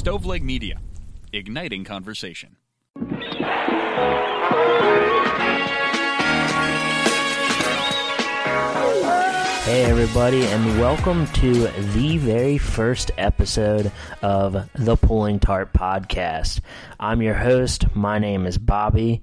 [0.00, 0.80] Stoveleg Media,
[1.30, 2.56] igniting conversation.
[9.66, 13.92] Hey, everybody, and welcome to the very first episode
[14.22, 16.60] of the Pulling Tarp Podcast.
[16.98, 17.94] I'm your host.
[17.94, 19.20] My name is Bobby.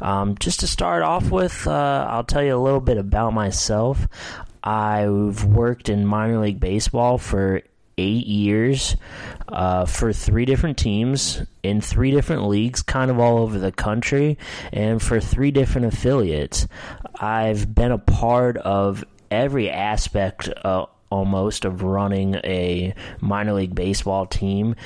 [0.00, 4.06] Um, just to start off with, uh, I'll tell you a little bit about myself.
[4.62, 7.62] I've worked in minor league baseball for
[7.98, 8.96] eight years
[9.48, 14.38] uh, for three different teams in three different leagues, kind of all over the country,
[14.72, 16.66] and for three different affiliates.
[17.16, 24.26] I've been a part of every aspect uh, almost of running a minor league baseball
[24.26, 24.76] team.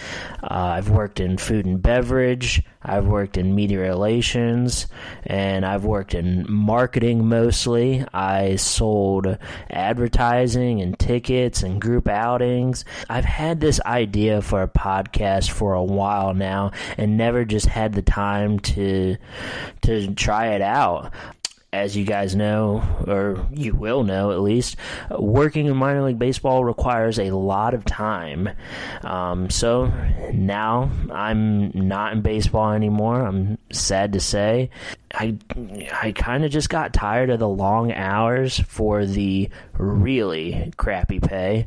[0.43, 4.87] Uh, I've worked in food and beverage, I've worked in media relations,
[5.25, 8.05] and I've worked in marketing mostly.
[8.13, 9.39] I sold
[9.71, 12.85] advertising and tickets and group outings.
[13.09, 17.95] I've had this idea for a podcast for a while now and never just had
[17.95, 19.17] the time to
[19.83, 21.13] to try it out
[21.75, 24.77] as you guys know, or you will know at least,
[25.11, 28.49] working in minor league baseball requires a lot of time.
[29.03, 29.87] Um, so
[30.33, 33.27] now I'm not in baseball anymore.
[33.27, 34.71] I'm sad to say.
[35.13, 35.37] I
[35.93, 41.67] I kind of just got tired of the long hours for the really crappy pay.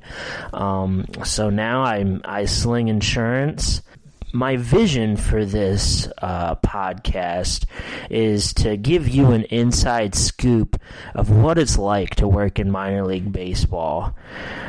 [0.53, 3.81] Um, so now I'm, I sling insurance
[4.37, 7.65] my vision for this uh, podcast
[8.11, 10.79] is to give you an inside scoop
[11.15, 14.15] of what it's like to work in minor league baseball.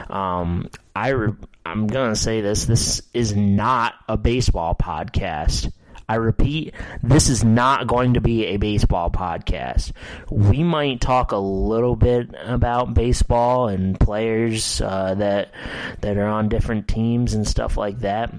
[0.08, 1.34] Um, I re-
[1.66, 5.70] I'm gonna say this: this is not a baseball podcast.
[6.08, 6.72] I repeat,
[7.03, 9.92] this is not going to be a baseball podcast.
[10.30, 15.53] We might talk a little bit about baseball and players uh, that
[16.00, 18.32] that are on different teams and stuff like that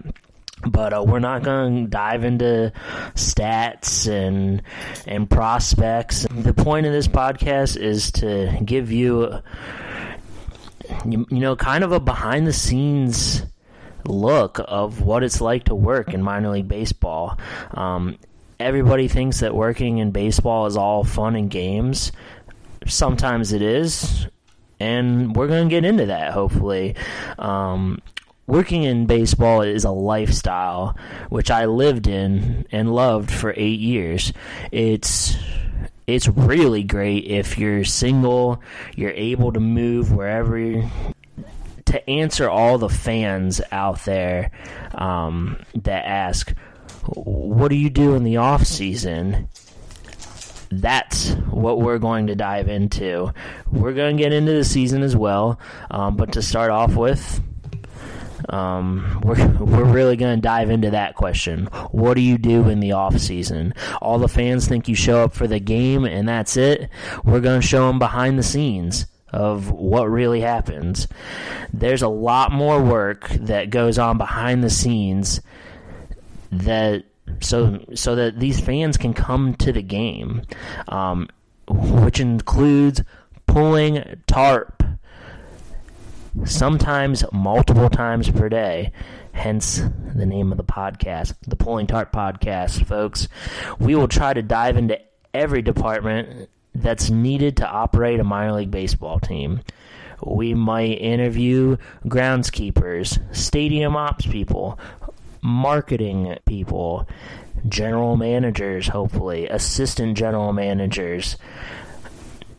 [0.67, 2.71] but uh, we're not going to dive into
[3.15, 4.61] stats and
[5.05, 6.25] and prospects.
[6.29, 9.39] The point of this podcast is to give you,
[11.05, 13.43] you, you know, kind of a behind the scenes
[14.05, 17.37] look of what it's like to work in minor league baseball.
[17.71, 18.17] Um,
[18.59, 22.11] everybody thinks that working in baseball is all fun and games.
[22.85, 24.27] Sometimes it is,
[24.79, 26.95] and we're going to get into that hopefully.
[27.37, 28.01] Um,
[28.49, 30.97] working in baseball is a lifestyle
[31.29, 34.33] which I lived in and loved for eight years.
[34.71, 35.37] It's
[36.07, 38.61] it's really great if you're single,
[38.95, 40.57] you're able to move wherever.
[41.85, 44.51] to answer all the fans out there
[44.95, 46.51] um, that ask,
[47.05, 49.47] "What do you do in the off season?"
[50.71, 53.33] that's what we're going to dive into.
[53.71, 55.59] We're going to get into the season as well,
[55.89, 57.41] um, but to start off with,
[58.49, 61.65] um, we're we're really going to dive into that question.
[61.91, 63.73] What do you do in the off season?
[64.01, 66.89] All the fans think you show up for the game and that's it.
[67.23, 71.07] We're going to show them behind the scenes of what really happens.
[71.71, 75.41] There's a lot more work that goes on behind the scenes
[76.51, 77.03] that
[77.41, 80.41] so so that these fans can come to the game,
[80.87, 81.27] um,
[81.67, 83.03] which includes
[83.45, 84.78] pulling tarp
[86.45, 88.91] sometimes multiple times per day.
[89.31, 89.81] Hence
[90.15, 93.27] the name of the podcast, the Pulling Tarp Podcast, folks.
[93.79, 94.99] We will try to dive into
[95.33, 99.61] every department that's needed to operate a minor league baseball team.
[100.25, 104.79] We might interview groundskeepers, stadium ops people,
[105.41, 107.07] marketing people,
[107.67, 111.37] general managers, hopefully, assistant general managers,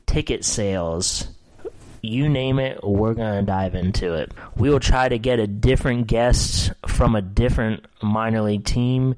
[0.06, 1.28] ticket sales
[2.02, 4.32] you name it, we're going to dive into it.
[4.56, 9.16] We will try to get a different guest from a different minor league team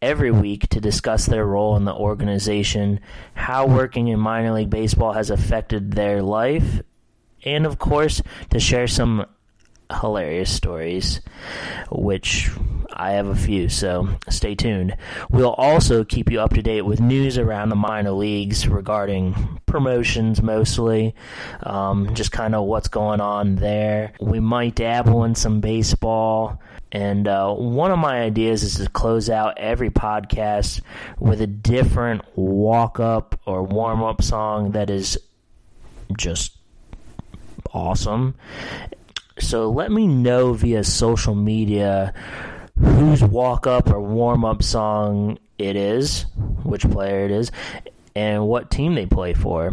[0.00, 3.00] every week to discuss their role in the organization,
[3.32, 6.82] how working in minor league baseball has affected their life,
[7.44, 9.24] and of course, to share some
[10.00, 11.20] hilarious stories,
[11.90, 12.50] which
[12.96, 14.96] I have a few, so stay tuned.
[15.30, 20.40] We'll also keep you up to date with news around the minor leagues regarding promotions
[20.40, 21.14] mostly,
[21.64, 24.12] um, just kind of what's going on there.
[24.20, 26.60] We might dabble in some baseball.
[26.92, 30.80] And uh, one of my ideas is to close out every podcast
[31.18, 35.18] with a different walk up or warm up song that is
[36.16, 36.56] just
[37.72, 38.36] awesome.
[39.40, 42.14] So let me know via social media
[42.78, 46.26] whose walk up or warm up song it is,
[46.64, 47.52] which player it is,
[48.16, 49.68] and what team they play for.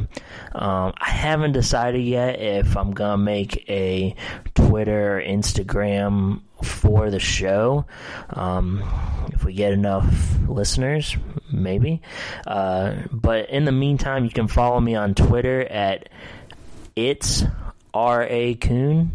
[0.53, 4.15] Um, I haven't decided yet if I'm gonna make a
[4.55, 7.85] Twitter or Instagram for the show.
[8.29, 8.83] Um,
[9.33, 10.05] if we get enough
[10.47, 11.15] listeners,
[11.51, 12.01] maybe.
[12.45, 16.09] Uh, but in the meantime, you can follow me on Twitter at
[16.95, 17.43] it's
[17.93, 19.11] R A Coon.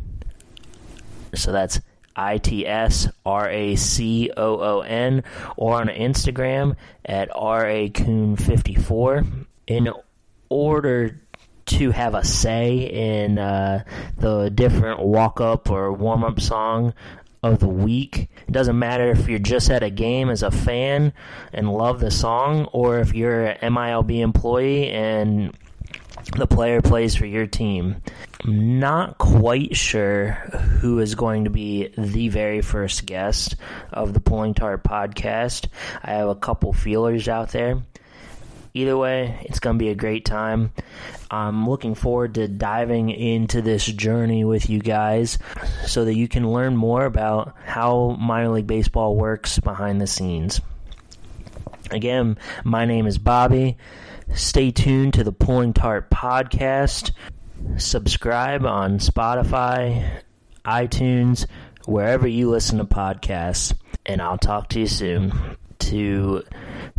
[1.34, 1.80] So that's
[2.16, 5.22] I T S R A C O O N,
[5.56, 9.24] or on Instagram at R A Coon 54.
[9.66, 9.90] In
[10.48, 11.20] order
[11.66, 13.82] to have a say in uh,
[14.18, 16.94] the different walk up or warm up song
[17.42, 18.28] of the week.
[18.46, 21.12] It doesn't matter if you're just at a game as a fan
[21.52, 25.56] and love the song, or if you're an MILB employee and
[26.36, 27.96] the player plays for your team.
[28.44, 30.32] I'm not quite sure
[30.80, 33.56] who is going to be the very first guest
[33.92, 35.68] of the Pulling Tarp podcast.
[36.02, 37.82] I have a couple feelers out there.
[38.74, 40.70] Either way, it's going to be a great time.
[41.30, 45.38] I'm looking forward to diving into this journey with you guys
[45.86, 50.60] so that you can learn more about how minor league baseball works behind the scenes.
[51.90, 53.78] Again, my name is Bobby.
[54.36, 57.12] Stay tuned to the Pulling Tarp podcast.
[57.78, 60.20] Subscribe on Spotify,
[60.62, 61.46] iTunes,
[61.86, 63.72] wherever you listen to podcasts,
[64.04, 65.32] and I'll talk to you soon.
[65.78, 66.42] To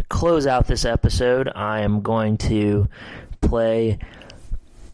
[0.09, 2.89] close out this episode, I am going to
[3.41, 3.99] play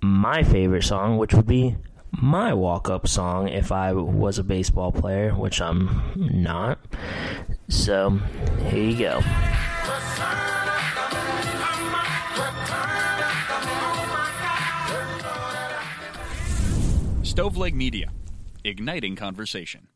[0.01, 1.78] my favorite song, which would be
[2.12, 6.78] my walk up song if I was a baseball player, which I'm not.
[7.69, 8.19] So,
[8.68, 9.22] here you go.
[17.24, 18.12] Stoveleg Media,
[18.63, 19.88] igniting conversation.